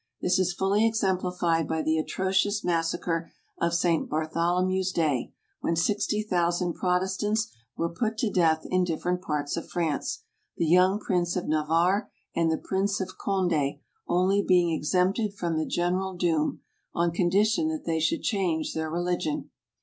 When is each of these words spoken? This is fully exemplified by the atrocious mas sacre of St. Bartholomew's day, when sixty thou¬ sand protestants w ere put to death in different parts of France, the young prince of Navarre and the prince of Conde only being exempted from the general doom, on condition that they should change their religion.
This 0.19 0.39
is 0.39 0.51
fully 0.51 0.83
exemplified 0.87 1.67
by 1.67 1.83
the 1.83 1.99
atrocious 1.99 2.63
mas 2.63 2.89
sacre 2.89 3.31
of 3.59 3.71
St. 3.75 4.09
Bartholomew's 4.09 4.91
day, 4.91 5.31
when 5.59 5.75
sixty 5.75 6.25
thou¬ 6.27 6.51
sand 6.51 6.73
protestants 6.73 7.51
w 7.77 7.87
ere 7.87 7.95
put 8.09 8.17
to 8.17 8.31
death 8.31 8.65
in 8.71 8.83
different 8.83 9.21
parts 9.21 9.55
of 9.57 9.69
France, 9.69 10.23
the 10.57 10.65
young 10.65 10.99
prince 10.99 11.35
of 11.35 11.47
Navarre 11.47 12.09
and 12.35 12.51
the 12.51 12.57
prince 12.57 12.99
of 12.99 13.19
Conde 13.19 13.79
only 14.07 14.41
being 14.41 14.71
exempted 14.75 15.35
from 15.35 15.55
the 15.55 15.67
general 15.67 16.15
doom, 16.15 16.61
on 16.95 17.11
condition 17.11 17.67
that 17.67 17.85
they 17.85 17.99
should 17.99 18.23
change 18.23 18.73
their 18.73 18.89
religion. 18.89 19.51